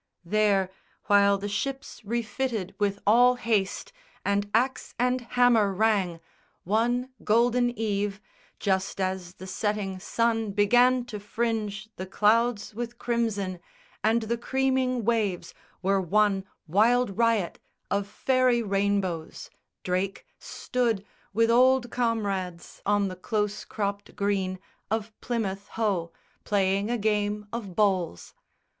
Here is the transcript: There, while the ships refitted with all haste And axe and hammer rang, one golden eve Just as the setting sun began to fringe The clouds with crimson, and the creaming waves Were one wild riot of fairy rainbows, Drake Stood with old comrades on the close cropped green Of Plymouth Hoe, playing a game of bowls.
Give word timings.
There, 0.25 0.71
while 1.05 1.37
the 1.37 1.47
ships 1.47 2.01
refitted 2.03 2.73
with 2.79 2.99
all 3.05 3.35
haste 3.35 3.93
And 4.25 4.49
axe 4.51 4.95
and 4.97 5.21
hammer 5.21 5.71
rang, 5.75 6.19
one 6.63 7.11
golden 7.23 7.69
eve 7.77 8.19
Just 8.57 8.99
as 8.99 9.35
the 9.35 9.45
setting 9.45 9.99
sun 9.99 10.53
began 10.53 11.05
to 11.05 11.19
fringe 11.19 11.87
The 11.97 12.07
clouds 12.07 12.73
with 12.73 12.97
crimson, 12.97 13.59
and 14.03 14.23
the 14.23 14.39
creaming 14.39 15.05
waves 15.05 15.53
Were 15.83 16.01
one 16.01 16.45
wild 16.65 17.19
riot 17.19 17.59
of 17.91 18.07
fairy 18.07 18.63
rainbows, 18.63 19.51
Drake 19.83 20.25
Stood 20.39 21.05
with 21.31 21.51
old 21.51 21.91
comrades 21.91 22.81
on 22.87 23.07
the 23.07 23.15
close 23.15 23.63
cropped 23.65 24.15
green 24.15 24.57
Of 24.89 25.13
Plymouth 25.21 25.67
Hoe, 25.73 26.11
playing 26.43 26.89
a 26.89 26.97
game 26.97 27.45
of 27.53 27.75
bowls. 27.75 28.33